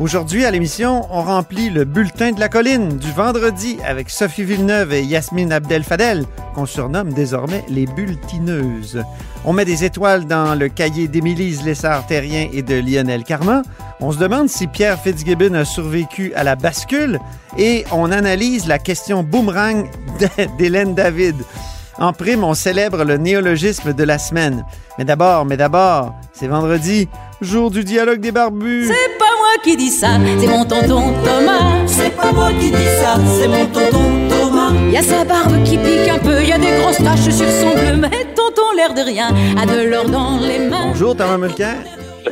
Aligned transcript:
Aujourd'hui, 0.00 0.44
à 0.44 0.50
l'émission, 0.50 1.06
on 1.10 1.22
remplit 1.22 1.70
le 1.70 1.84
bulletin 1.84 2.32
de 2.32 2.40
la 2.40 2.48
colline 2.48 2.96
du 2.96 3.12
vendredi 3.12 3.76
avec 3.86 4.10
Sophie 4.10 4.42
Villeneuve 4.42 4.92
et 4.94 5.02
Yasmine 5.02 5.52
Abdel-Fadel, 5.52 6.24
qu'on 6.54 6.66
surnomme 6.66 7.12
désormais 7.12 7.64
les 7.68 7.86
bulletineuses. 7.86 9.04
On 9.44 9.52
met 9.52 9.66
des 9.66 9.84
étoiles 9.84 10.24
dans 10.26 10.58
le 10.58 10.68
cahier 10.68 11.08
d'Émilise 11.08 11.64
Lessard-Terrien 11.64 12.48
et 12.52 12.62
de 12.62 12.74
Lionel 12.74 13.22
Carman. 13.22 13.62
On 14.00 14.12
se 14.12 14.18
demande 14.18 14.48
si 14.48 14.66
Pierre 14.66 14.98
Fitzgibbon 14.98 15.54
a 15.54 15.64
survécu 15.64 16.32
à 16.34 16.42
la 16.42 16.56
bascule 16.56 17.20
et 17.58 17.84
on 17.92 18.10
analyse 18.10 18.66
la 18.66 18.78
question 18.78 19.22
boomerang 19.22 19.88
d'Hélène 20.58 20.94
David. 20.94 21.36
En 21.98 22.12
prime, 22.12 22.42
on 22.42 22.54
célèbre 22.54 23.04
le 23.04 23.18
néologisme 23.18 23.92
de 23.92 24.04
la 24.04 24.18
semaine. 24.18 24.64
Mais 24.98 25.04
d'abord, 25.04 25.44
mais 25.44 25.58
d'abord, 25.58 26.14
c'est 26.32 26.48
vendredi, 26.48 27.08
jour 27.40 27.70
du 27.70 27.84
dialogue 27.84 28.20
des 28.20 28.32
barbus. 28.32 28.88
Qui 29.62 29.76
dis 29.76 29.90
ça, 29.90 30.08
c'est 30.40 30.46
mon 30.46 30.64
tonton 30.64 31.12
Thomas. 31.24 31.86
C'est 31.86 32.14
pas 32.16 32.32
moi 32.32 32.50
qui 32.60 32.70
dis 32.70 32.90
ça, 33.00 33.16
c'est 33.38 33.48
mon 33.48 33.66
tonton 33.66 34.28
Thomas. 34.28 34.72
Y 34.90 34.96
a 34.96 35.02
sa 35.02 35.24
barbe 35.24 35.62
qui 35.64 35.78
pique 35.78 36.08
un 36.08 36.18
peu, 36.18 36.42
y 36.42 36.52
a 36.52 36.58
des 36.58 36.80
grosses 36.80 36.98
taches 36.98 37.34
sur 37.34 37.48
son 37.48 37.72
bleu, 37.74 37.96
mais 37.96 38.26
tonton 38.34 38.72
l'air 38.76 38.94
de 38.94 39.02
rien 39.02 39.28
a 39.60 39.66
de 39.66 39.88
l'or 39.88 40.08
dans 40.08 40.38
les 40.38 40.58
mains. 40.58 40.88
Bonjour 40.88 41.16
Thomas 41.16 41.38
Mulcair. 41.38 41.76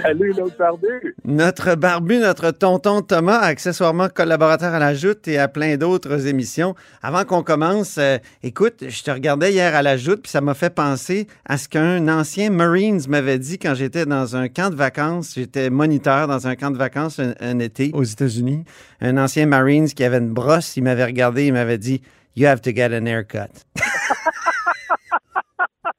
Salut 0.02 0.32
l'autre 0.36 0.56
barbu. 0.58 1.14
Notre 1.24 1.74
barbu, 1.74 2.18
notre 2.18 2.50
tonton 2.50 3.02
Thomas, 3.02 3.38
accessoirement 3.38 4.08
collaborateur 4.08 4.72
à 4.72 4.78
la 4.78 4.94
Joute 4.94 5.28
et 5.28 5.38
à 5.38 5.48
plein 5.48 5.76
d'autres 5.76 6.26
émissions. 6.26 6.74
Avant 7.02 7.24
qu'on 7.24 7.42
commence, 7.42 7.98
euh, 7.98 8.18
écoute, 8.42 8.84
je 8.88 9.02
te 9.02 9.10
regardais 9.10 9.52
hier 9.52 9.74
à 9.74 9.82
la 9.82 9.96
Joute, 9.96 10.22
puis 10.22 10.30
ça 10.30 10.40
m'a 10.40 10.54
fait 10.54 10.70
penser 10.70 11.26
à 11.44 11.58
ce 11.58 11.68
qu'un 11.68 12.08
ancien 12.08 12.50
Marines 12.50 13.00
m'avait 13.08 13.38
dit 13.38 13.58
quand 13.58 13.74
j'étais 13.74 14.06
dans 14.06 14.36
un 14.36 14.48
camp 14.48 14.70
de 14.70 14.76
vacances. 14.76 15.34
J'étais 15.34 15.70
moniteur 15.70 16.26
dans 16.28 16.46
un 16.46 16.56
camp 16.56 16.70
de 16.70 16.78
vacances 16.78 17.18
un, 17.18 17.34
un 17.40 17.58
été 17.58 17.90
aux 17.92 18.04
États-Unis. 18.04 18.64
Un 19.00 19.18
ancien 19.18 19.46
Marines 19.46 19.88
qui 19.88 20.04
avait 20.04 20.18
une 20.18 20.32
brosse, 20.32 20.76
il 20.76 20.84
m'avait 20.84 21.04
regardé, 21.04 21.46
il 21.46 21.52
m'avait 21.52 21.78
dit 21.78 22.00
You 22.36 22.46
have 22.46 22.60
to 22.62 22.70
get 22.70 22.96
an 22.96 23.06
haircut. 23.06 23.50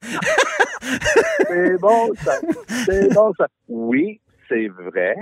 C'est 1.52 1.78
bon 1.78 2.14
ça. 2.14 2.32
C'est 2.86 3.14
bon 3.14 3.32
ça. 3.36 3.46
Oui, 3.68 4.20
c'est 4.48 4.68
vrai. 4.68 5.16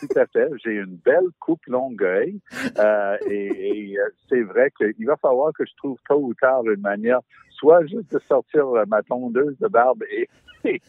Tout 0.00 0.18
à 0.18 0.26
fait. 0.26 0.48
J'ai 0.62 0.72
une 0.72 0.98
belle 1.04 1.28
coupe 1.40 1.64
longueuil. 1.66 2.38
Euh, 2.78 3.16
et, 3.30 3.92
et, 3.92 3.98
euh, 3.98 4.08
c'est 4.28 4.42
vrai 4.42 4.70
qu'il 4.76 5.06
va 5.06 5.16
falloir 5.16 5.52
que 5.54 5.64
je 5.64 5.72
trouve 5.76 5.96
tôt 6.08 6.20
ou 6.20 6.34
tard 6.34 6.62
une 6.64 6.80
manière, 6.80 7.20
soit 7.50 7.86
juste 7.86 8.12
de 8.12 8.18
sortir 8.28 8.66
ma 8.88 9.02
tondeuse 9.02 9.56
de 9.60 9.68
barbe 9.68 10.02
et, 10.12 10.28
et, 10.64 10.80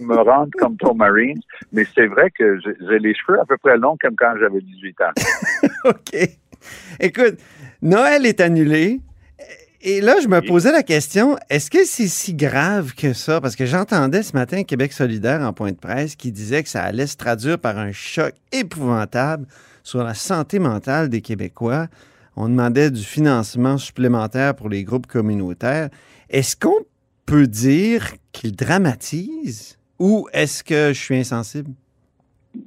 me 0.00 0.16
rendre 0.16 0.50
comme 0.58 0.76
Tom 0.76 0.98
Marine. 0.98 1.40
Mais 1.72 1.84
c'est 1.94 2.06
vrai 2.06 2.30
que 2.30 2.58
j'ai 2.60 2.98
les 2.98 3.14
cheveux 3.14 3.40
à 3.40 3.44
peu 3.44 3.56
près 3.58 3.76
longs 3.76 3.96
comme 4.00 4.16
quand 4.16 4.34
j'avais 4.38 4.60
18 4.60 5.00
ans. 5.00 5.12
OK. 5.86 6.16
Écoute, 7.00 7.38
Noël 7.82 8.26
est 8.26 8.40
annulé. 8.40 9.00
Et 9.82 10.02
là, 10.02 10.16
je 10.22 10.28
me 10.28 10.42
posais 10.42 10.72
la 10.72 10.82
question, 10.82 11.38
est-ce 11.48 11.70
que 11.70 11.86
c'est 11.86 12.06
si 12.06 12.34
grave 12.34 12.92
que 12.94 13.14
ça? 13.14 13.40
Parce 13.40 13.56
que 13.56 13.64
j'entendais 13.64 14.22
ce 14.22 14.34
matin 14.34 14.62
Québec 14.62 14.92
solidaire 14.92 15.40
en 15.40 15.54
point 15.54 15.72
de 15.72 15.78
presse 15.78 16.16
qui 16.16 16.32
disait 16.32 16.62
que 16.62 16.68
ça 16.68 16.82
allait 16.82 17.06
se 17.06 17.16
traduire 17.16 17.58
par 17.58 17.78
un 17.78 17.90
choc 17.90 18.34
épouvantable 18.52 19.46
sur 19.82 20.04
la 20.04 20.12
santé 20.12 20.58
mentale 20.58 21.08
des 21.08 21.22
Québécois. 21.22 21.86
On 22.36 22.50
demandait 22.50 22.90
du 22.90 23.02
financement 23.02 23.78
supplémentaire 23.78 24.54
pour 24.54 24.68
les 24.68 24.84
groupes 24.84 25.06
communautaires. 25.06 25.88
Est-ce 26.28 26.56
qu'on 26.56 26.84
peut 27.24 27.46
dire 27.46 28.04
qu'il 28.32 28.54
dramatise 28.54 29.78
ou 29.98 30.28
est-ce 30.34 30.62
que 30.62 30.92
je 30.92 31.00
suis 31.00 31.16
insensible? 31.16 31.70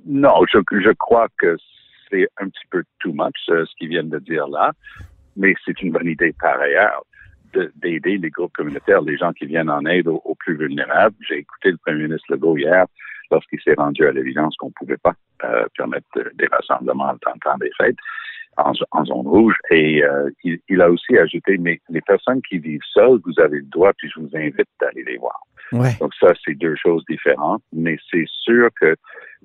Non, 0.08 0.34
je, 0.52 0.58
je 0.84 0.92
crois 0.94 1.28
que 1.40 1.58
c'est 2.10 2.28
un 2.42 2.50
petit 2.50 2.66
peu 2.72 2.84
too 2.98 3.14
much, 3.14 3.36
ce 3.46 3.78
qu'ils 3.78 3.90
viennent 3.90 4.10
de 4.10 4.18
dire 4.18 4.48
là 4.48 4.72
mais 5.36 5.54
c'est 5.66 5.82
une 5.82 5.92
bonne 5.92 6.08
idée 6.08 6.34
par 6.40 6.60
ailleurs 6.60 7.04
d'aider 7.76 8.18
les 8.18 8.30
groupes 8.30 8.54
communautaires, 8.54 9.02
les 9.02 9.18
gens 9.18 9.32
qui 9.32 9.46
viennent 9.46 9.70
en 9.70 9.86
aide 9.86 10.08
aux, 10.08 10.22
aux 10.26 10.36
plus 10.36 10.58
vulnérables. 10.58 11.16
J'ai 11.28 11.38
écouté 11.38 11.72
le 11.72 11.78
premier 11.78 12.04
ministre 12.04 12.26
Legault 12.32 12.58
hier 12.58 12.86
lorsqu'il 13.32 13.62
s'est 13.62 13.76
rendu 13.76 14.06
à 14.06 14.12
l'évidence 14.12 14.56
qu'on 14.58 14.68
ne 14.68 14.74
pouvait 14.74 14.98
pas 14.98 15.14
euh, 15.44 15.66
permettre 15.78 16.08
des 16.36 16.48
rassemblements 16.48 17.10
en 17.10 17.18
temps 17.18 17.58
des 17.60 17.72
fêtes 17.78 17.98
en, 18.58 18.74
en, 18.92 19.06
zone 19.06 19.28
rouge. 19.28 19.56
Et 19.72 20.04
euh, 20.04 20.30
il, 20.44 20.60
il, 20.70 20.82
a 20.82 20.90
aussi 20.90 21.18
ajouté, 21.18 21.58
mais 21.58 21.80
les 21.90 22.02
personnes 22.02 22.42
qui 22.48 22.60
vivent 22.60 22.82
seules, 22.94 23.20
vous 23.26 23.40
avez 23.40 23.58
le 23.58 23.66
droit, 23.66 23.92
puis 23.98 24.10
je 24.14 24.20
vous 24.20 24.30
invite 24.36 24.68
d'aller 24.80 25.04
les 25.04 25.18
voir. 25.18 25.40
Ouais. 25.72 25.96
Donc 26.00 26.14
ça, 26.20 26.28
c'est 26.46 26.56
deux 26.56 26.76
choses 26.76 27.04
différentes, 27.10 27.64
mais 27.72 27.98
c'est 28.12 28.28
sûr 28.28 28.70
que 28.80 28.96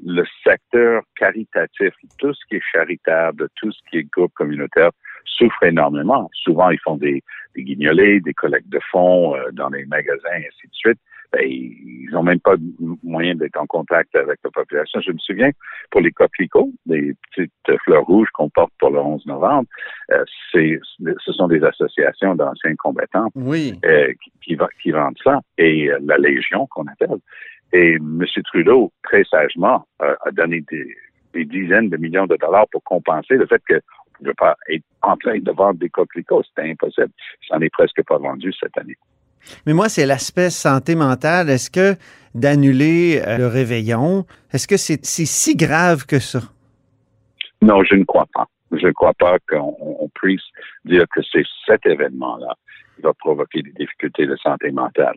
le 0.05 0.25
secteur 0.45 1.03
caritatif, 1.17 1.95
tout 2.19 2.35
ce 2.35 2.41
qui 2.49 2.57
est 2.57 2.63
charitable, 2.73 3.49
tout 3.57 3.73
ce 3.73 3.79
qui 3.91 3.99
est 3.99 4.05
groupe 4.05 4.33
communautaire, 4.35 4.91
souffrent 5.25 5.65
énormément. 5.65 6.31
Souvent, 6.33 6.71
ils 6.71 6.81
font 6.81 6.97
des, 6.97 7.23
des 7.55 7.63
guignolés, 7.63 8.21
des 8.21 8.35
collectes 8.35 8.69
de 8.69 8.81
fonds 8.91 9.35
euh, 9.35 9.51
dans 9.53 9.69
les 9.69 9.85
magasins, 9.87 10.35
et 10.35 10.47
ainsi 10.47 10.67
de 10.67 10.75
suite. 10.75 10.99
Ben, 11.31 11.43
ils 11.45 12.09
n'ont 12.11 12.23
même 12.23 12.41
pas 12.41 12.55
moyen 13.03 13.35
d'être 13.35 13.59
en 13.61 13.67
contact 13.67 14.17
avec 14.17 14.39
la 14.43 14.51
population. 14.51 14.99
Je 15.03 15.13
me 15.13 15.19
souviens, 15.19 15.51
pour 15.91 16.01
les 16.01 16.11
coquelicots, 16.11 16.73
les 16.87 17.13
petites 17.31 17.79
fleurs 17.85 18.05
rouges 18.07 18.31
qu'on 18.33 18.49
porte 18.49 18.73
pour 18.79 18.91
le 18.91 18.99
11 18.99 19.27
novembre, 19.27 19.69
euh, 20.11 20.25
c'est, 20.51 20.81
ce 21.23 21.33
sont 21.33 21.49
des 21.49 21.63
associations 21.63 22.35
d'anciens 22.35 22.75
combattants 22.77 23.29
oui. 23.35 23.79
euh, 23.85 24.11
qui, 24.43 24.91
vendent 24.91 25.19
ça, 25.23 25.41
et 25.59 25.91
la 26.01 26.17
Légion 26.17 26.67
qu'on 26.69 26.87
appelle. 26.87 27.19
Et 27.75 27.97
M. 27.97 28.25
Trudeau, 28.47 28.91
très 29.03 29.25
sagement, 29.25 29.87
a 29.99 30.31
donné 30.33 30.63
des, 30.71 30.97
des 31.35 31.45
dizaines 31.45 31.91
de 31.91 31.97
millions 31.97 32.27
de 32.27 32.37
dollars 32.37 32.67
pour 32.71 32.83
compenser 32.85 33.35
le 33.35 33.47
fait 33.47 33.63
que 34.19 34.29
ne 34.29 34.33
pouvait 34.33 34.35
pas 34.35 34.57
être 34.71 34.85
en 35.03 35.17
train 35.17 35.39
de 35.39 35.51
vendre 35.53 35.79
des 35.79 35.89
coquelicots. 35.89 36.43
C'était 36.45 36.71
impossible. 36.71 37.11
Ça 37.49 37.57
n'en 37.57 37.63
est 37.63 37.71
presque 37.71 38.03
pas 38.05 38.19
vendu 38.19 38.53
cette 38.59 38.77
année. 38.79 38.97
Mais 39.67 39.73
moi, 39.73 39.89
c'est 39.89 40.07
l'aspect 40.07 40.51
santé 40.51 40.95
mentale. 40.95 41.49
Est-ce 41.49 41.71
que 41.71 41.95
d'annuler 42.35 43.23
euh, 43.27 43.39
le 43.39 43.47
réveillon, 43.47 44.27
est-ce 44.53 44.69
que 44.69 44.77
c'est 44.77 45.05
si 45.05 45.57
grave 45.57 46.07
que 46.07 46.19
ça? 46.19 46.41
Non, 47.63 47.83
je 47.83 47.95
ne 47.95 48.05
crois 48.05 48.29
pas. 48.35 48.47
Je 48.73 48.87
ne 48.87 48.93
crois 48.93 49.15
pas 49.15 49.39
qu'on 49.49 50.11
puisse 50.15 50.43
dire 50.85 51.07
que 51.15 51.21
c'est 51.33 51.45
cet 51.67 51.87
événement-là 51.87 52.55
qui 52.95 53.03
va 53.03 53.13
provoquer 53.15 53.63
des 53.63 53.73
difficultés 53.73 54.27
de 54.27 54.37
santé 54.37 54.71
mentale. 54.71 55.17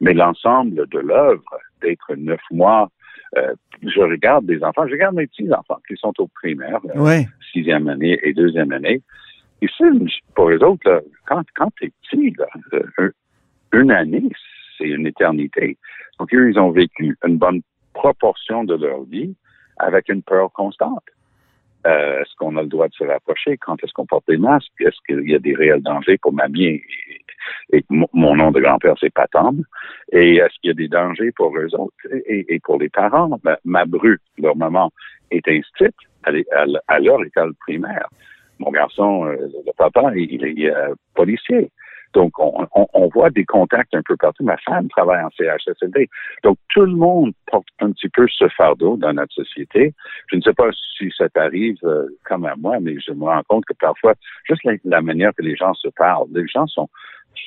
Mais 0.00 0.14
l'ensemble 0.14 0.88
de 0.88 0.98
l'œuvre, 0.98 1.58
d'être 1.82 2.14
neuf 2.16 2.40
mois 2.50 2.88
euh, 3.36 3.54
je 3.82 4.00
regarde 4.00 4.46
des 4.46 4.62
enfants, 4.62 4.86
je 4.86 4.92
regarde 4.92 5.16
mes 5.16 5.26
petits-enfants 5.26 5.80
qui 5.88 5.96
sont 5.96 6.12
au 6.18 6.28
primaire, 6.28 6.80
ouais. 6.94 7.26
sixième 7.52 7.88
année 7.88 8.18
et 8.22 8.32
deuxième 8.32 8.72
année. 8.72 9.02
Et 9.62 9.66
pour 10.34 10.50
les 10.50 10.58
autres, 10.58 10.88
là, 10.88 11.00
quand, 11.26 11.42
quand 11.54 11.70
tu 11.76 11.86
es 11.86 11.92
petit, 12.02 12.34
là, 12.38 12.46
euh, 12.98 13.10
une 13.72 13.90
année, 13.90 14.28
c'est 14.76 14.88
une 14.88 15.06
éternité. 15.06 15.78
Donc, 16.18 16.32
eux, 16.34 16.50
ils 16.50 16.58
ont 16.58 16.70
vécu 16.70 17.16
une 17.26 17.38
bonne 17.38 17.62
proportion 17.92 18.64
de 18.64 18.74
leur 18.74 19.02
vie 19.04 19.34
avec 19.78 20.08
une 20.08 20.22
peur 20.22 20.52
constante. 20.52 21.04
Euh, 21.86 22.20
est-ce 22.20 22.34
qu'on 22.36 22.56
a 22.56 22.62
le 22.62 22.68
droit 22.68 22.88
de 22.88 22.94
se 22.94 23.04
rapprocher? 23.04 23.56
Quand 23.58 23.82
est-ce 23.82 23.92
qu'on 23.92 24.06
porte 24.06 24.26
des 24.28 24.36
masques? 24.36 24.72
Est-ce 24.80 24.98
qu'il 25.06 25.30
y 25.30 25.34
a 25.34 25.38
des 25.38 25.54
réels 25.54 25.82
dangers 25.82 26.18
pour 26.18 26.32
mamie 26.32 26.64
et, 26.64 26.82
et 27.72 27.84
mon 27.90 28.36
nom 28.36 28.50
de 28.50 28.60
grand-père, 28.60 28.94
c'est 29.00 29.12
Patam. 29.12 29.62
Et 30.12 30.36
est-ce 30.36 30.54
qu'il 30.60 30.68
y 30.68 30.70
a 30.70 30.74
des 30.74 30.88
dangers 30.88 31.32
pour 31.32 31.56
eux 31.56 31.74
autres 31.74 31.96
et, 32.26 32.60
pour 32.60 32.78
les 32.78 32.88
parents? 32.88 33.38
Ma, 33.64 33.84
bru, 33.84 34.18
leur 34.38 34.56
maman, 34.56 34.92
est 35.30 35.46
instruite 35.48 35.94
à, 36.24 36.98
leur 36.98 37.24
école 37.24 37.54
primaire. 37.60 38.08
Mon 38.58 38.70
garçon, 38.70 39.26
euh, 39.26 39.36
le 39.66 39.72
papa, 39.76 40.12
il, 40.14 40.32
il 40.32 40.64
est 40.64 40.74
euh, 40.74 40.94
policier. 41.14 41.70
Donc, 42.16 42.38
on, 42.38 42.66
on, 42.74 42.86
on, 42.94 43.08
voit 43.08 43.28
des 43.28 43.44
contacts 43.44 43.94
un 43.94 44.00
peu 44.02 44.16
partout. 44.16 44.42
Ma 44.42 44.56
femme 44.56 44.88
travaille 44.88 45.22
en 45.22 45.28
CHSLD. 45.36 46.08
Donc, 46.42 46.56
tout 46.70 46.86
le 46.86 46.96
monde 46.96 47.32
porte 47.46 47.68
un 47.80 47.92
petit 47.92 48.08
peu 48.08 48.26
ce 48.26 48.48
fardeau 48.48 48.96
dans 48.96 49.12
notre 49.12 49.34
société. 49.34 49.92
Je 50.28 50.36
ne 50.36 50.40
sais 50.40 50.54
pas 50.54 50.70
si 50.96 51.12
ça 51.14 51.28
t'arrive 51.28 51.76
euh, 51.84 52.06
comme 52.24 52.46
à 52.46 52.56
moi, 52.56 52.78
mais 52.80 52.96
je 53.06 53.12
me 53.12 53.24
rends 53.24 53.42
compte 53.46 53.66
que 53.66 53.74
parfois, 53.78 54.14
juste 54.48 54.64
la, 54.64 54.72
la, 54.84 55.02
manière 55.02 55.32
que 55.34 55.42
les 55.42 55.56
gens 55.56 55.74
se 55.74 55.88
parlent, 55.88 56.26
les 56.32 56.48
gens 56.48 56.66
sont 56.66 56.88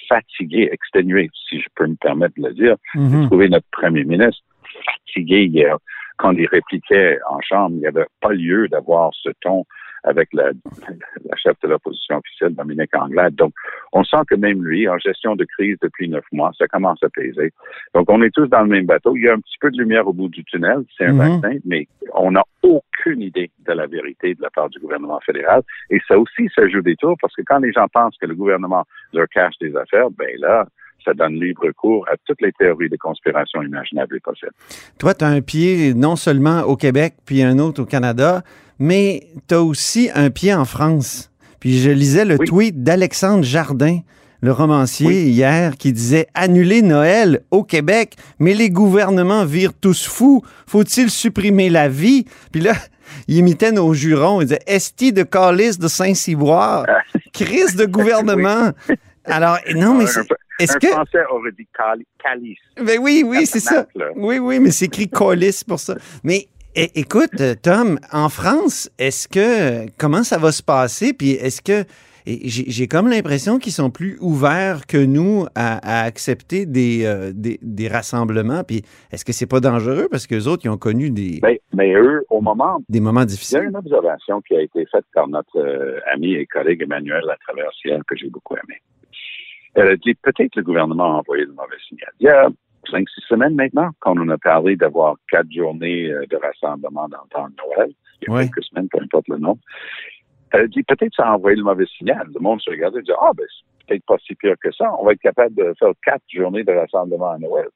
fatigués, 0.08 0.70
exténués, 0.72 1.32
si 1.48 1.60
je 1.60 1.68
peux 1.74 1.88
me 1.88 1.96
permettre 1.96 2.36
de 2.38 2.48
le 2.48 2.54
dire. 2.54 2.76
Mm 2.94 3.08
-hmm. 3.08 3.22
J'ai 3.22 3.28
trouvé 3.28 3.50
notre 3.50 3.70
premier 3.72 4.04
ministre 4.04 4.44
fatigué 4.86 5.46
hier. 5.46 5.78
Quand 6.18 6.34
il 6.34 6.48
répliquait 6.58 7.18
en 7.28 7.40
chambre, 7.42 7.74
il 7.76 7.80
n'y 7.80 7.88
avait 7.88 8.12
pas 8.22 8.34
lieu 8.34 8.68
d'avoir 8.68 9.06
ce 9.24 9.30
ton 9.42 9.66
avec 10.04 10.30
la, 10.34 10.52
la 11.26 11.36
chef 11.36 11.60
de 11.62 11.68
l'opposition 11.68 12.18
officielle, 12.18 12.56
Dominique 12.56 12.96
Anglade. 12.96 13.36
Donc, 13.36 13.54
on 13.94 14.04
sent 14.04 14.22
que 14.30 14.36
même 14.36 14.64
lui, 14.64 14.88
en 14.88 14.98
gestion 14.98 15.36
de 15.36 15.46
crise 15.46 15.78
depuis 15.82 16.10
neuf 16.10 16.26
mois, 16.32 16.52
ça 16.58 16.68
commence 16.68 17.02
à 17.04 17.10
peser. 17.10 17.52
Donc, 17.94 18.10
on 18.10 18.22
est 18.22 18.34
tous 18.34 18.48
dans 18.48 18.62
le 18.62 18.68
même 18.68 18.86
bateau. 18.86 19.16
Il 19.16 19.24
y 19.24 19.30
a 19.30 19.34
un 19.34 19.40
petit 19.40 19.58
peu 19.60 19.72
de 19.72 19.78
lumière 19.78 20.08
au 20.08 20.14
bout 20.14 20.30
du 20.30 20.44
tunnel, 20.44 20.84
c'est 20.98 21.06
un 21.06 21.14
Mhm. 21.14 21.18
vaccin, 21.42 21.58
mais 21.66 21.88
on 22.14 22.32
n'a 22.32 22.44
aucune 22.64 23.22
idée 23.22 23.52
de 23.66 23.74
la 23.74 23.88
vérité 23.88 24.36
de 24.36 24.42
la 24.42 24.50
part 24.50 24.70
du 24.70 24.80
gouvernement 24.80 25.20
fédéral. 25.22 25.62
Et 25.90 26.00
ça 26.08 26.18
aussi, 26.18 26.50
ça 26.56 26.68
joue 26.68 26.82
des 26.82 26.96
tours, 26.96 27.18
parce 27.22 27.36
que 27.36 27.42
quand 27.42 27.60
les 27.60 27.72
gens 27.72 27.88
pensent 27.88 28.18
que 28.18 28.26
le 28.26 28.36
gouvernement 28.36 28.86
leur 29.14 29.28
cache 29.28 29.58
des 29.60 29.76
affaires, 29.76 30.10
ben 30.12 30.30
là, 30.38 30.66
ça 31.04 31.14
donne 31.14 31.40
libre 31.40 31.70
cours 31.76 32.06
à 32.12 32.16
toutes 32.26 32.42
les 32.42 32.52
théories 32.54 32.90
de 32.90 32.98
conspiration 32.98 33.62
imaginables 33.62 34.16
et 34.16 34.20
possibles. 34.20 34.52
Toi, 34.98 35.14
tu 35.14 35.26
as 35.26 35.28
un 35.30 35.42
pied 35.42 35.94
non 35.94 36.16
seulement 36.16 36.62
au 36.62 36.76
Québec, 36.76 37.16
puis 37.26 37.42
un 37.44 37.60
autre 37.60 37.82
au 37.84 37.86
Canada, 37.86 38.44
mais 38.80 39.28
tu 39.48 39.56
as 39.56 39.62
aussi 39.62 40.10
un 40.16 40.30
pied 40.30 40.54
en 40.54 40.66
France. 40.66 41.32
Puis 41.60 41.80
je 41.80 41.90
lisais 41.90 42.26
le 42.26 42.38
Oui. 42.40 42.48
tweet 42.48 42.84
d'Alexandre 42.84 43.44
Jardin, 43.44 44.00
le 44.42 44.52
romancier, 44.54 45.08
Oui. 45.08 45.30
hier, 45.32 45.76
qui 45.76 45.92
disait 45.92 46.28
Annuler 46.34 46.82
Noël 46.82 47.42
au 47.52 47.64
Québec, 47.64 48.16
mais 48.40 48.54
les 48.54 48.70
gouvernements 48.70 49.44
virent 49.44 49.74
tous 49.74 50.08
fous. 50.08 50.42
Faut-il 50.68 51.10
supprimer 51.10 51.70
la 51.70 51.90
vie? 51.90 52.24
Puis 52.54 52.62
là, 52.62 52.72
il 53.28 53.36
imitait 53.38 53.74
nos 53.74 53.94
jurons. 53.94 54.40
Il 54.40 54.46
disait 54.46 54.62
Esti 54.68 55.12
de 55.12 55.24
calice 55.24 55.78
de 55.78 55.90
Saint-Cyboire, 55.90 56.86
crise 57.34 57.76
de 57.76 57.86
gouvernement. 57.86 58.72
Alors, 59.26 59.58
non, 59.76 59.94
mais 59.96 60.08
c'est- 60.08 60.22
est-ce 60.60 60.76
un 60.76 60.80
que. 60.80 60.88
Français 60.88 61.24
aurait 61.32 61.52
dit 61.52 61.68
cali- 61.78 62.08
calice. 62.24 62.58
Ben 62.84 63.00
oui, 63.02 63.24
oui, 63.26 63.46
c'est 63.46 63.60
ça. 63.60 63.88
Là. 63.96 64.08
Oui, 64.16 64.38
oui, 64.40 64.60
mais 64.60 64.72
c'est 64.72 64.86
écrit 64.86 65.08
colis 65.10 65.64
pour 65.68 65.80
ça. 65.80 65.96
Mais 66.24 66.46
é- 66.76 66.92
écoute, 66.96 67.40
euh, 67.40 67.56
Tom, 67.62 68.00
en 68.12 68.30
France, 68.30 68.90
est-ce 68.98 69.28
que 69.28 69.90
comment 69.98 70.24
ça 70.24 70.38
va 70.38 70.52
se 70.52 70.64
passer? 70.64 71.14
Puis 71.14 71.32
est-ce 71.32 71.62
que 71.62 71.84
j'ai 72.28 72.66
j'ai 72.70 72.88
comme 72.88 73.08
l'impression 73.10 73.58
qu'ils 73.58 73.72
sont 73.72 73.90
plus 73.90 74.18
ouverts 74.22 74.86
que 74.86 74.98
nous 75.04 75.48
à, 75.56 76.02
à 76.02 76.04
accepter 76.06 76.68
des, 76.68 77.04
euh, 77.06 77.32
des, 77.34 77.58
des 77.64 77.88
rassemblements. 77.88 78.64
Puis 78.64 78.84
est-ce 79.12 79.26
que 79.26 79.32
c'est 79.34 79.48
pas 79.48 79.60
dangereux? 79.60 80.08
Parce 80.12 80.28
que 80.28 80.36
les 80.36 80.48
autres 80.48 80.64
ils 80.66 80.70
ont 80.70 80.78
connu 80.78 81.10
des, 81.10 81.40
Mais, 81.42 81.60
mais 81.74 81.92
eux, 81.96 82.26
au 82.30 82.42
moment, 82.42 82.82
des 82.88 83.00
moments 83.00 83.22
il 83.22 83.24
y 83.24 83.24
a 83.24 83.26
difficiles? 83.28 83.64
une 83.70 83.76
observation 83.76 84.42
qui 84.42 84.56
a 84.56 84.62
été 84.62 84.86
faite 84.92 85.06
par 85.14 85.28
notre 85.28 85.58
euh, 85.58 86.00
ami 86.14 86.34
et 86.36 86.46
collègue 86.46 86.82
Emmanuel 86.84 87.24
Latraversière 87.26 88.02
que 88.08 88.16
j'ai 88.16 88.30
beaucoup 88.30 88.56
aimé. 88.58 88.76
Elle 89.76 89.88
a 89.88 89.96
dit 89.96 90.16
peut-être 90.16 90.56
le 90.56 90.64
gouvernement 90.64 91.16
a 91.16 91.20
envoyé 91.20 91.46
le 91.46 91.54
mauvais 91.54 91.78
signal. 91.88 92.12
Il 92.20 92.26
y 92.26 92.30
a 92.30 92.50
cinq, 92.90 93.08
six 93.10 93.22
semaines 93.28 93.56
maintenant, 93.56 93.90
quand 94.00 94.18
on 94.18 94.30
a 94.30 94.38
parlé 94.38 94.76
d'avoir 94.76 95.16
quatre 95.30 95.52
journées 95.52 96.12
euh, 96.12 96.26
de 96.30 96.38
rassemblement 96.38 97.08
dans 97.08 97.24
le 97.24 97.30
temps 97.30 97.48
de 97.50 97.56
Noël, 97.58 97.92
il 98.22 98.34
y 98.34 98.36
a 98.36 98.44
quelques 98.44 98.64
semaines, 98.64 98.90
peu 98.90 99.00
importe 99.02 99.28
le 99.28 99.38
nom, 99.38 99.58
elle 100.52 100.62
a 100.62 100.68
dit 100.68 100.84
peut-être 100.84 101.14
ça 101.16 101.28
a 101.28 101.36
envoyé 101.36 101.58
le 101.58 101.64
mauvais 101.64 101.86
signal. 101.86 102.28
Le 102.34 102.40
monde 102.40 102.62
se 102.62 102.70
regardait 102.70 103.00
et 103.00 103.04
dit 103.04 103.12
Ah, 103.22 103.32
ben, 103.36 103.46
c'est 103.50 103.88
peut-être 103.88 104.06
pas 104.06 104.18
si 104.26 104.36
pire 104.36 104.56
que 104.62 104.72
ça. 104.72 104.92
On 105.00 105.06
va 105.06 105.14
être 105.14 105.22
capable 105.22 105.56
de 105.56 105.74
faire 105.78 105.92
quatre 106.04 106.24
journées 106.28 106.64
de 106.64 106.72
rassemblement 106.72 107.32
à 107.32 107.38
Noël. 107.38 107.68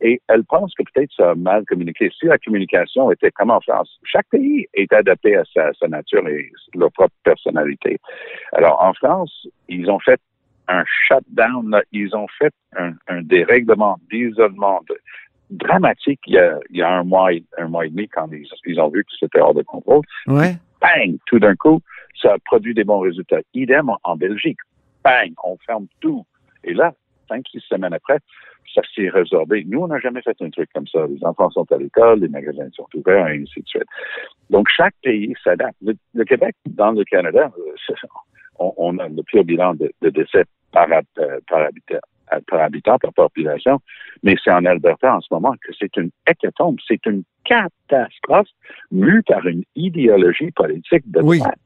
Et 0.00 0.20
elle 0.28 0.44
pense 0.44 0.74
que 0.74 0.82
peut-être 0.82 1.12
ça 1.16 1.30
a 1.30 1.34
mal 1.34 1.64
communiqué. 1.64 2.10
Si 2.18 2.26
la 2.26 2.38
communication 2.38 3.10
était 3.12 3.30
comme 3.30 3.50
en 3.50 3.60
France, 3.60 4.00
chaque 4.04 4.28
pays 4.30 4.66
est 4.74 4.92
adapté 4.92 5.36
à 5.36 5.44
sa, 5.54 5.72
sa 5.74 5.86
nature 5.86 6.26
et 6.26 6.50
leur 6.74 6.90
propre 6.90 7.14
personnalité. 7.22 7.98
Alors, 8.52 8.82
en 8.82 8.92
France, 8.94 9.46
ils 9.68 9.88
ont 9.88 10.00
fait 10.00 10.20
un 10.78 10.84
shutdown, 11.06 11.70
là. 11.70 11.82
ils 11.92 12.14
ont 12.16 12.26
fait 12.38 12.52
un, 12.76 12.92
un 13.08 13.22
dérèglement 13.22 13.98
d'isolement 14.10 14.80
dramatique 15.50 16.20
il 16.26 16.34
y, 16.34 16.38
a, 16.38 16.58
il 16.70 16.76
y 16.78 16.82
a 16.82 16.90
un 16.90 17.04
mois, 17.04 17.32
et- 17.32 17.44
un 17.58 17.68
mois 17.68 17.84
et 17.86 17.90
demi 17.90 18.08
quand 18.08 18.28
ils, 18.32 18.46
ils 18.66 18.80
ont 18.80 18.88
vu 18.88 19.04
que 19.04 19.10
c'était 19.20 19.40
hors 19.40 19.54
de 19.54 19.62
contrôle 19.62 20.02
Ouais. 20.26 20.54
bang, 20.80 21.16
tout 21.26 21.38
d'un 21.38 21.54
coup, 21.56 21.80
ça 22.20 22.34
a 22.34 22.38
produit 22.44 22.74
des 22.74 22.84
bons 22.84 23.00
résultats. 23.00 23.40
Idem 23.54 23.90
en, 23.90 23.98
en 24.04 24.16
Belgique. 24.16 24.58
Bang, 25.04 25.32
on 25.44 25.56
ferme 25.66 25.86
tout. 26.00 26.24
Et 26.64 26.72
là, 26.74 26.94
cinq, 27.28 27.44
six 27.50 27.60
semaines 27.68 27.92
après, 27.92 28.18
ça 28.74 28.80
s'est 28.94 29.08
résorbé. 29.10 29.64
Nous, 29.66 29.80
on 29.80 29.88
n'a 29.88 29.98
jamais 29.98 30.22
fait 30.22 30.36
un 30.40 30.48
truc 30.50 30.70
comme 30.74 30.86
ça. 30.86 31.06
Les 31.06 31.22
enfants 31.24 31.50
sont 31.50 31.70
à 31.70 31.76
l'école, 31.76 32.20
les 32.20 32.28
magasins 32.28 32.68
sont 32.72 32.86
ouverts, 32.94 33.28
et 33.28 33.42
ainsi 33.42 33.60
de 33.60 33.66
suite. 33.68 33.82
Donc, 34.48 34.68
chaque 34.74 34.94
pays 35.02 35.34
s'adapte. 35.44 35.76
Le, 35.82 35.94
le 36.14 36.24
Québec, 36.24 36.54
dans 36.66 36.92
le 36.92 37.04
Canada, 37.04 37.50
on, 38.62 38.74
on 38.76 38.98
a 38.98 39.08
le 39.08 39.22
pire 39.22 39.44
bilan 39.44 39.74
de, 39.74 39.90
de 40.02 40.10
décès 40.10 40.44
par, 40.72 40.88
euh, 40.90 41.38
par 41.48 41.60
habitant, 41.62 41.98
euh, 42.32 42.40
par 42.48 42.60
habitant, 42.60 42.98
par 42.98 43.12
population, 43.12 43.80
mais 44.22 44.36
c'est 44.42 44.50
en 44.52 44.64
Alberta 44.64 45.16
en 45.16 45.20
ce 45.20 45.28
moment 45.30 45.54
que 45.60 45.72
c'est 45.78 45.94
une 45.96 46.10
hécatombe, 46.28 46.78
c'est 46.86 47.04
une 47.06 47.24
catastrophe 47.44 48.48
mue 48.90 49.22
par 49.24 49.46
une 49.46 49.64
idéologie 49.76 50.50
politique 50.52 51.10
de 51.10 51.20
Oui. 51.22 51.38
droite. 51.38 51.58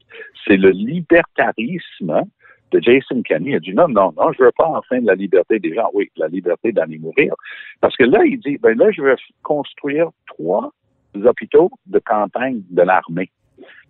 C'est 0.45 0.57
le 0.57 0.71
libertarisme 0.71 2.23
de 2.71 2.79
Jason 2.81 3.21
Kenney. 3.21 3.51
Il 3.51 3.55
a 3.55 3.59
dit 3.59 3.73
non, 3.73 3.87
non, 3.87 4.13
non, 4.17 4.31
je 4.33 4.43
veux 4.43 4.51
pas 4.57 4.67
enfin 4.67 4.99
la 5.01 5.15
liberté 5.15 5.59
des 5.59 5.73
gens. 5.73 5.89
Oui, 5.93 6.09
la 6.17 6.27
liberté 6.27 6.71
d'aller 6.71 6.97
mourir. 6.97 7.33
Parce 7.79 7.95
que 7.95 8.03
là, 8.03 8.25
il 8.25 8.39
dit, 8.39 8.57
ben 8.57 8.77
là, 8.77 8.91
je 8.91 9.01
vais 9.01 9.15
construire 9.43 10.09
trois 10.25 10.71
hôpitaux 11.15 11.71
de 11.85 11.99
campagne 11.99 12.61
de 12.69 12.81
l'armée 12.81 13.29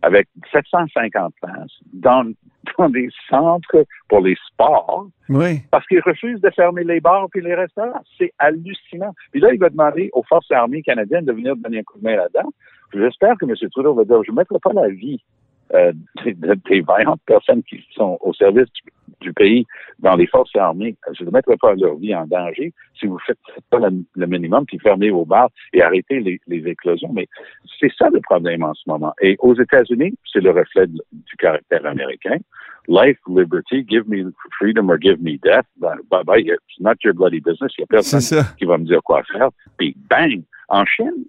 avec 0.01 0.27
750 0.51 1.33
places 1.41 1.71
dans, 1.94 2.31
dans 2.77 2.89
des 2.89 3.09
centres 3.29 3.85
pour 4.07 4.21
les 4.21 4.35
sports 4.47 5.07
Oui. 5.29 5.62
parce 5.71 5.85
qu'ils 5.88 6.01
refusent 6.01 6.41
de 6.41 6.50
fermer 6.51 6.83
les 6.83 7.00
bars 7.00 7.27
puis 7.31 7.41
les 7.41 7.56
restaurants. 7.56 8.01
C'est 8.18 8.31
hallucinant. 8.39 9.13
Puis 9.31 9.41
là, 9.41 9.53
il 9.53 9.59
va 9.59 9.69
demander 9.69 10.09
aux 10.13 10.24
forces 10.24 10.51
armées 10.51 10.81
canadiennes 10.83 11.25
de 11.25 11.33
venir 11.33 11.56
donner 11.56 11.79
un 11.79 11.83
coup 11.83 11.97
de 12.00 12.03
main 12.03 12.15
là-dedans. 12.15 12.51
J'espère 12.94 13.35
que 13.38 13.45
M. 13.45 13.53
Trudeau 13.71 13.94
va 13.94 14.03
dire, 14.06 14.24
je 14.24 14.31
ne 14.31 14.38
mettrai 14.38 14.59
pas 14.62 14.74
la 14.74 14.88
vie 14.89 15.21
euh, 15.73 15.91
des, 16.23 16.33
des 16.69 16.81
vaillantes 16.81 17.21
personnes 17.25 17.63
qui 17.63 17.83
sont 17.93 18.17
au 18.21 18.33
service 18.33 18.67
du, 18.73 18.91
du 19.21 19.33
pays 19.33 19.65
dans 19.99 20.15
les 20.15 20.27
forces 20.27 20.55
armées. 20.55 20.95
Je 21.17 21.23
ne 21.23 21.31
mettrai 21.31 21.57
pas 21.57 21.73
leur 21.75 21.95
vie 21.97 22.15
en 22.15 22.25
danger 22.25 22.73
si 22.99 23.05
vous 23.07 23.19
faites 23.25 23.37
pas 23.69 23.79
le, 23.79 24.03
le 24.15 24.27
minimum 24.27 24.65
puis 24.65 24.79
fermez 24.79 25.09
vos 25.09 25.25
bars 25.25 25.49
et 25.73 25.81
arrêtez 25.81 26.19
les, 26.19 26.39
les 26.47 26.67
éclosions. 26.67 27.11
Mais 27.13 27.27
c'est 27.79 27.91
ça 27.97 28.09
le 28.09 28.21
problème 28.21 28.63
en 28.63 28.73
ce 28.73 28.83
moment. 28.87 29.13
Et 29.21 29.35
aux 29.39 29.55
États-Unis, 29.55 30.13
c'est 30.31 30.41
le 30.41 30.51
reflet 30.51 30.87
de- 30.87 31.03
du 31.11 31.35
caractère 31.37 31.85
américain. 31.85 32.37
Life, 32.89 33.17
liberty, 33.27 33.85
give 33.89 34.07
me 34.07 34.31
freedom 34.57 34.89
or 34.89 34.97
give 35.01 35.19
me 35.21 35.37
death. 35.43 35.65
Bye 35.77 36.23
bye. 36.23 36.39
It's 36.39 36.79
not 36.79 36.95
your 37.03 37.13
bloody 37.13 37.41
business. 37.41 37.73
Il 37.77 37.81
y 37.81 37.83
a 37.83 37.87
personne 37.87 38.21
qui 38.57 38.63
va 38.65 38.77
me 38.77 38.85
dire 38.85 39.03
quoi 39.03 39.23
faire. 39.23 39.49
Puis 39.77 39.93
bang! 40.09 40.41
En 40.69 40.85
Chine, 40.85 41.25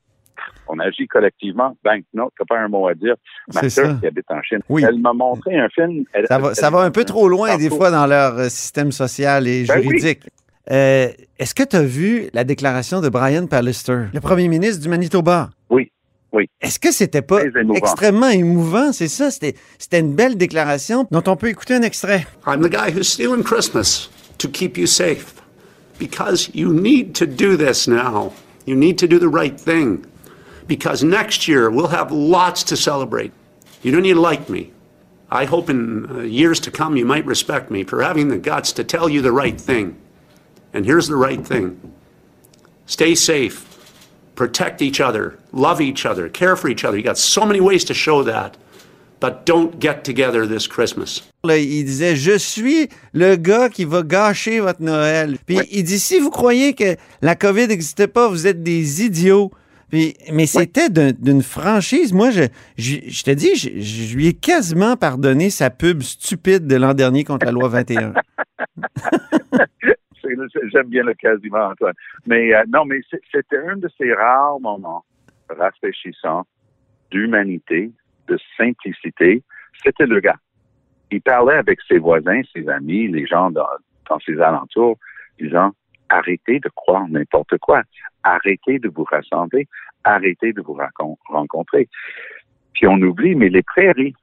on 0.69 0.79
agit 0.79 1.07
collectivement. 1.09 1.77
Bang! 1.85 2.03
Non, 2.15 2.29
t'as 2.39 2.45
pas 2.45 2.59
un 2.59 2.69
mot 2.69 2.87
à 2.89 2.95
dire. 2.95 3.15
Ma 3.55 3.69
sœur 3.69 3.87
ça. 3.87 3.95
qui 4.01 4.07
habite 4.07 4.27
en 4.31 4.43
Chine, 4.43 4.61
Oui. 4.69 4.85
elle 4.87 4.99
m'a 4.99 5.13
montré 5.13 5.57
un 5.59 5.69
film. 5.69 6.05
Elle- 6.13 6.27
Ça 6.27 6.39
va, 6.39 6.49
elle- 6.51 6.55
ça 6.57 6.71
va 6.71 6.81
un 6.81 6.91
peu 6.91 7.05
trop 7.05 7.29
loin 7.29 7.57
des 7.57 7.71
fois 7.71 7.91
dans 7.91 8.07
leur 8.07 8.39
euh, 8.39 8.49
système 8.49 8.93
social 8.93 9.47
et 9.49 9.65
Ben 9.65 9.79
oui. 9.79 9.83
juridique. 9.85 10.23
Euh, 10.71 11.09
Est-ce 11.39 11.55
que 11.55 11.63
tu 11.63 11.77
as 11.77 11.83
vu 11.83 12.29
la 12.35 12.45
déclaration 12.45 13.01
de 13.01 13.09
Brian 13.09 13.47
Pallister, 13.47 14.07
le 14.13 14.21
premier 14.21 14.49
ministre 14.49 14.83
du 14.83 14.89
Manitoba? 14.89 15.49
Oui, 15.71 15.91
oui. 16.33 16.51
Est-ce 16.61 16.79
que 16.79 16.93
c'était 16.93 17.23
pas 17.23 17.43
émouvant. 17.43 17.75
extrêmement 17.75 18.29
émouvant? 18.29 18.93
C'est 18.93 19.09
ça, 19.09 19.31
c'était 19.31 19.55
c'était 19.79 20.01
une 20.01 20.15
belle 20.15 20.37
déclaration 20.37 21.07
dont 21.11 21.23
on 21.27 21.37
peut 21.37 21.49
écouter 21.49 21.75
un 21.75 21.83
extrait. 21.83 22.27
I'm 22.47 22.61
the 22.61 22.71
guy 22.71 22.93
who's 22.95 23.09
stealing 23.09 23.43
Christmas 23.43 24.11
to 24.39 24.49
keep 24.49 24.77
you 24.77 24.87
safe. 24.87 25.35
Because 25.99 26.51
you 26.55 26.73
need 26.73 27.13
to 27.15 27.27
do 27.27 27.57
this 27.57 27.89
now. 27.89 28.33
You 28.67 28.77
need 28.77 28.97
to 28.99 29.07
do 29.07 29.19
the 29.19 29.33
right 29.33 29.57
thing. 29.57 30.01
Because 30.69 31.03
next 31.03 31.49
year 31.49 31.71
we'll 31.71 31.89
have 31.89 32.13
lots 32.13 32.63
to 32.65 32.77
celebrate. 32.77 33.33
You 33.83 33.91
don't 33.91 34.03
need 34.03 34.15
to 34.15 34.21
like 34.21 34.49
me. 34.49 34.73
I 35.31 35.45
hope 35.45 35.69
in 35.69 36.07
uh, 36.11 36.21
years 36.21 36.61
to 36.61 36.71
come 36.71 36.97
you 36.97 37.05
might 37.05 37.27
respect 37.27 37.71
me 37.71 37.85
for 37.85 38.03
having 38.03 38.29
the 38.29 38.39
guts 38.39 38.73
to 38.73 38.85
tell 38.85 39.09
you 39.09 39.21
the 39.21 39.33
right 39.33 39.61
thing. 39.61 39.97
And 40.73 40.87
here's 40.87 41.09
the 41.09 41.17
right 41.17 41.45
thing 41.47 41.81
stay 42.87 43.15
safe, 43.15 43.65
protect 44.37 44.81
each 44.81 45.01
other, 45.01 45.39
love 45.53 45.81
each 45.81 46.07
other, 46.07 46.29
care 46.29 46.57
for 46.57 46.69
each 46.69 46.85
other. 46.85 46.97
You 46.97 47.03
got 47.03 47.19
so 47.19 47.45
many 47.45 47.61
ways 47.61 47.85
to 47.85 47.95
show 47.95 48.23
that. 48.23 48.57
But 49.21 49.45
don't 49.45 49.81
get 49.81 50.05
together 50.05 50.47
this 50.47 50.69
Christmas. 50.69 51.23
Là, 51.45 51.59
il 51.59 51.85
disait 51.85 52.15
Je 52.15 52.39
suis 52.39 52.89
le 53.13 53.35
gars 53.37 53.69
qui 53.69 53.85
va 53.85 54.03
gâcher 54.03 54.61
votre 54.61 54.81
Noël. 54.81 55.39
Puis 55.45 55.59
il 55.73 55.83
dit 55.83 55.99
Si 55.99 56.21
vous 56.21 56.31
croyez 56.31 56.75
que 56.75 56.97
la 57.21 57.35
COVID 57.35 57.67
n'existait 57.67 58.07
pas, 58.07 58.29
vous 58.29 58.47
êtes 58.47 58.63
des 58.63 59.05
idiots. 59.05 59.51
Puis, 59.91 60.15
mais 60.33 60.47
c'était 60.47 60.91
d'un- 60.91 61.13
d'une 61.13 61.43
franchise. 61.43 62.13
Moi, 62.13 62.31
je, 62.31 62.43
je, 62.77 62.97
je 63.07 63.23
te 63.25 63.31
dis, 63.31 63.55
je, 63.57 63.81
je 63.81 64.17
lui 64.17 64.27
ai 64.29 64.35
quasiment 64.35 64.97
pardonné 64.97 65.49
sa 65.51 65.71
pub 65.71 66.03
stupide 66.03 66.67
de 66.67 66.77
l'an 66.77 66.95
dernier 66.95 67.25
contre 67.25 67.47
la 67.47 67.53
loi 67.53 67.69
21. 67.69 68.13
C'est- 70.21 70.35
c'est- 70.53 70.69
J'aime 70.73 70.89
bien 70.89 71.05
le 71.05 71.15
quasiment, 71.15 71.69
Antoine. 71.69 71.95
Mais 72.27 72.55
euh, 72.55 72.63
non, 72.69 72.85
mais 72.85 73.01
c'était 73.33 73.57
un 73.67 73.77
de 73.77 73.89
ces 73.97 74.13
rares 74.13 74.61
moments 74.61 75.05
rafraîchissants 75.49 76.45
d'humanité, 77.11 77.91
de 78.27 78.39
simplicité. 78.57 79.43
C'était 79.83 80.07
le 80.07 80.21
gars. 80.21 80.37
Il 81.11 81.23
parlait 81.23 81.55
avec 81.57 81.79
ses 81.89 81.99
voisins, 81.99 82.43
ses 82.55 82.69
amis, 82.69 83.09
les 83.09 83.27
gens 83.27 83.51
dans, 83.51 83.67
dans 84.11 84.19
ses 84.21 84.39
alentours, 84.41 84.99
disant 85.41 85.71
arrêtez 86.09 86.61
de 86.61 86.69
croire 86.69 87.07
n'importe 87.09 87.59
quoi. 87.59 87.83
Arrêtez 88.23 88.79
de 88.79 88.89
vous 88.89 89.05
rassembler. 89.05 89.67
Arrêtez 90.05 90.53
de 90.53 90.61
vous 90.63 90.79
rencontrer. 91.29 91.89
Puis 92.75 92.87
on 92.87 93.01
oublie, 93.03 93.35
mais 93.35 93.49
les 93.49 93.63
prairies, 93.63 94.15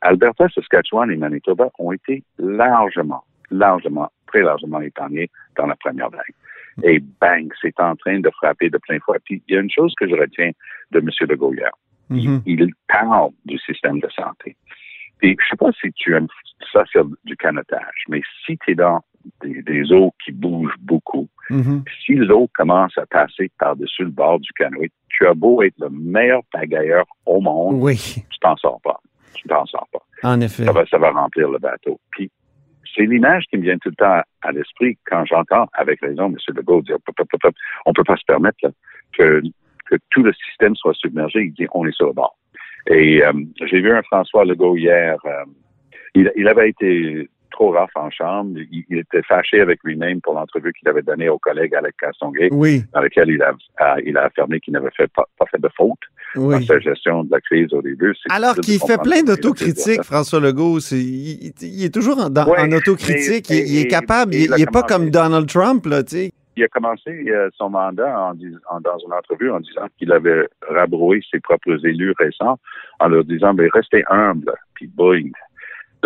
Alberta, 0.00 0.48
Saskatchewan 0.48 1.10
et 1.10 1.16
Manitoba 1.16 1.70
ont 1.78 1.92
été 1.92 2.22
largement, 2.38 3.24
largement, 3.50 4.10
très 4.26 4.42
largement 4.42 4.80
épargnés 4.80 5.28
dans 5.56 5.66
la 5.66 5.76
première 5.76 6.10
vague. 6.10 6.34
Et 6.82 7.02
bang, 7.20 7.50
c'est 7.60 7.78
en 7.80 7.96
train 7.96 8.20
de 8.20 8.30
frapper 8.30 8.70
de 8.70 8.78
plein 8.78 8.98
fouet. 9.00 9.18
Puis 9.24 9.42
il 9.48 9.54
y 9.54 9.58
a 9.58 9.60
une 9.60 9.70
chose 9.70 9.94
que 9.98 10.08
je 10.08 10.14
retiens 10.14 10.50
de 10.90 10.98
M. 10.98 11.08
Legault 11.28 11.54
hier. 11.54 11.70
Mhm. 12.08 12.42
il, 12.46 12.60
il 12.60 12.72
parle 12.86 13.30
du 13.44 13.58
système 13.58 13.98
de 14.00 14.08
santé. 14.10 14.56
Puis 15.18 15.36
je 15.40 15.48
sais 15.48 15.56
pas 15.56 15.72
si 15.80 15.92
tu 15.92 16.14
aimes 16.14 16.28
ça, 16.72 16.84
c'est 16.92 17.00
du 17.24 17.36
canotage, 17.36 18.04
mais 18.08 18.20
si 18.44 18.56
tu 18.58 18.72
es 18.72 18.74
dans 18.74 19.00
des, 19.42 19.62
des 19.62 19.92
eaux 19.92 20.12
qui 20.24 20.32
bougent 20.32 20.78
beaucoup, 20.80 21.28
Mhm. 21.50 21.84
si 22.04 22.14
l'eau 22.14 22.48
commence 22.54 22.98
à 22.98 23.06
passer 23.06 23.50
par-dessus 23.58 24.02
le 24.02 24.10
bord 24.10 24.40
du 24.40 24.50
canoë, 24.54 24.90
tu 25.08 25.26
as 25.28 25.34
beau 25.34 25.62
être 25.62 25.78
le 25.78 25.88
meilleur 25.90 26.42
pagailleur 26.52 27.04
au 27.24 27.40
monde, 27.40 27.76
Oui, 27.80 27.96
tu 27.96 28.38
t'en 28.40 28.56
sors 28.56 28.80
pas. 28.82 29.00
Tu 29.34 29.46
t'en 29.46 29.64
sors 29.66 29.86
pas. 29.92 30.00
en 30.28 30.40
effet. 30.40 30.64
Ça 30.64 30.72
va, 30.72 30.84
ça 30.86 30.98
va 30.98 31.10
remplir 31.12 31.48
le 31.48 31.58
bateau. 31.58 32.00
Puis, 32.10 32.30
c'est 32.94 33.04
l'image 33.06 33.44
qui 33.50 33.58
me 33.58 33.62
vient 33.62 33.78
tout 33.78 33.90
le 33.90 33.94
temps 33.94 34.06
à, 34.10 34.24
à 34.42 34.50
l'esprit 34.52 34.98
quand 35.04 35.24
j'entends 35.26 35.66
avec 35.74 36.00
raison 36.00 36.26
M. 36.26 36.36
Legault 36.56 36.82
dire 36.82 36.96
Pop, 37.04 37.14
pop, 37.14 37.28
pop, 37.30 37.40
pop, 37.40 37.54
on 37.84 37.92
peut 37.92 38.02
pas 38.04 38.16
se 38.16 38.24
permettre 38.26 38.58
là, 38.62 38.70
que, 39.16 39.40
que 39.88 39.96
tout 40.10 40.22
le 40.24 40.32
système 40.32 40.74
soit 40.74 40.94
submergé. 40.94 41.42
Il 41.44 41.52
dit 41.52 41.66
on 41.74 41.86
est 41.86 41.92
sur 41.94 42.06
le 42.06 42.12
bord. 42.14 42.36
Et 42.88 43.22
euh, 43.24 43.32
j'ai 43.66 43.80
vu 43.80 43.92
un 43.92 44.02
François 44.02 44.44
Legault 44.44 44.76
hier. 44.76 45.16
euh, 45.26 45.44
il, 46.14 46.32
il 46.36 46.48
avait 46.48 46.70
été 46.70 47.28
trop 47.50 47.72
rough 47.72 47.90
en 47.94 48.10
chambre. 48.10 48.58
Il, 48.70 48.84
il 48.88 48.98
était 48.98 49.22
fâché 49.22 49.60
avec 49.60 49.80
lui-même 49.84 50.20
pour 50.20 50.34
l'entrevue 50.34 50.72
qu'il 50.72 50.88
avait 50.88 51.02
donnée 51.02 51.28
au 51.28 51.38
collègue 51.38 51.74
Alec 51.74 51.94
Castonguay, 52.00 52.48
Oui, 52.52 52.82
dans 52.94 53.00
laquelle 53.00 53.30
il 53.30 53.42
a, 53.42 53.52
a- 53.78 54.00
il 54.04 54.16
a 54.16 54.24
affirmé 54.24 54.60
qu'il 54.60 54.72
n'avait 54.74 54.90
fait 54.96 55.10
pas, 55.12 55.24
pas 55.38 55.46
fait 55.50 55.60
de 55.60 55.68
faute 55.76 55.98
dans 56.34 56.60
sa 56.66 56.78
gestion 56.80 57.24
de 57.24 57.30
la 57.30 57.40
crise 57.40 57.72
au 57.72 57.80
début. 57.82 58.14
Alors 58.30 58.54
qu'il 58.56 58.78
fait 58.80 59.00
plein 59.02 59.22
d'autocritiques. 59.22 60.02
François 60.02 60.40
Legault. 60.40 60.78
Il, 60.92 61.52
il 61.62 61.84
est 61.84 61.94
toujours 61.94 62.18
en, 62.18 62.28
dans- 62.30 62.46
Ouais, 62.46 62.60
en 62.60 62.72
autocritique. 62.72 63.46
mais- 63.50 63.58
il, 63.58 63.74
il 63.74 63.78
est 63.82 63.86
capable. 63.88 64.34
il, 64.34 64.42
il 64.44 64.52
a 64.52 64.56
il 64.58 64.62
est 64.62 64.70
pas 64.72 64.82
comme 64.82 65.10
Donald 65.10 65.48
Trump, 65.48 65.86
là, 65.86 66.02
tu 66.02 66.16
sais. 66.16 66.32
il 66.56 66.64
a 66.64 66.68
commencé 66.68 67.10
euh, 67.28 67.48
son 67.56 67.70
mandat 67.70 68.18
en, 68.18 68.34
dis- 68.34 68.54
en- 68.70 68.80
dans 68.80 68.98
une 68.98 69.12
entrevue 69.12 69.50
en 69.50 69.60
disant 69.60 69.86
qu'il 69.98 70.10
avait 70.12 70.48
rabroué 70.68 71.20
ses 71.30 71.40
propres 71.40 71.84
élus 71.86 72.14
récents 72.18 72.58
en 73.00 73.08
leur 73.08 73.24
disant 73.24 73.52
mais 73.54 73.68
restez 73.72 74.04
humble 74.08 74.52
puis 74.74 74.86
boing. 74.88 75.30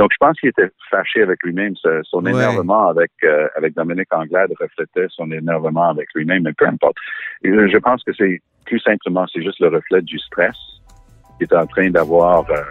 Donc 0.01 0.11
je 0.13 0.17
pense 0.19 0.41
qu'il 0.41 0.49
était 0.49 0.71
fâché 0.91 1.21
avec 1.23 1.39
lui-même. 1.43 1.75
Ce- 1.77 2.01
Son 2.05 2.23
Ouais. 2.25 2.31
énervement 2.33 2.89
avec 2.89 3.11
euh, 3.23 3.49
avec 3.59 3.75
Dominique 3.75 4.13
Anglade 4.23 4.51
reflétait 4.59 5.09
son 5.11 5.31
énervement 5.31 5.91
avec 5.91 6.09
lui-même, 6.15 6.43
mais 6.45 6.55
peu 6.55 6.67
importe. 6.67 6.97
Et, 7.45 7.51
euh, 7.51 7.69
je 7.71 7.77
pense 7.77 8.03
que 8.05 8.13
c'est 8.19 8.41
plus 8.65 8.81
simplement 8.81 9.27
c'est 9.33 9.43
juste 9.43 9.61
le 9.61 9.69
reflet 9.69 10.01
du 10.01 10.19
stress 10.19 10.57
qui 11.37 11.45
est 11.45 11.55
en 11.55 11.67
train 11.67 11.91
d'avoir 11.91 12.45
euh, 12.51 12.63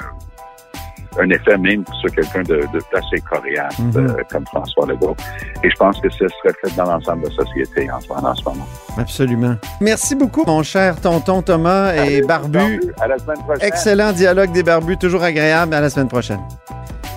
un 1.24 1.30
effet 1.30 1.58
même 1.58 1.84
sur 2.02 2.10
quelqu'un 2.18 2.42
de, 2.44 2.58
de- 2.74 3.20
coriace 3.30 3.78
Mhm. 3.80 3.92
euh, 3.98 4.24
comme 4.32 4.46
François 4.48 4.86
Legault. 4.88 5.16
Et 5.64 5.70
je 5.70 5.76
pense 5.76 6.00
que 6.02 6.10
ça 6.10 6.28
se 6.28 6.48
reflète 6.48 6.76
dans 6.78 6.86
l'ensemble 6.92 7.24
de 7.24 7.30
la 7.30 7.36
société 7.44 7.82
en, 7.92 7.98
en 7.98 8.36
ce 8.36 8.44
moment. 8.44 8.68
Absolument. 8.98 9.56
Merci 9.82 10.16
beaucoup, 10.16 10.44
mon 10.48 10.64
cher 10.64 11.00
tonton 11.02 11.42
Thomas 11.44 11.94
et 11.94 12.00
Allez, 12.00 12.22
Barbu. 12.24 12.80
À 13.02 13.08
la 13.08 13.18
semaine 13.20 13.38
prochaine. 13.48 13.68
Excellent 13.68 14.12
dialogue 14.14 14.52
des 14.52 14.64
barbus, 14.64 14.98
toujours 14.98 15.24
agréable. 15.24 15.74
À 15.76 15.82
la 15.82 15.90
semaine 15.90 16.10
prochaine. 16.10 16.42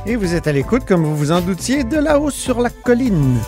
Et 0.05 0.17
vous 0.17 0.35
êtes 0.35 0.49
à 0.49 0.53
l'écoute, 0.53 0.85
comme 0.85 1.05
vous 1.05 1.17
vous 1.17 1.31
en 1.31 1.41
doutiez, 1.41 1.85
de 1.85 1.97
là-haut 1.97 2.31
sur 2.31 2.61
la 2.61 2.71
colline. 2.71 3.39